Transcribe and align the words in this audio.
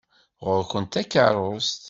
Ɣur-kent 0.45 0.93
takeṛṛust! 0.93 1.79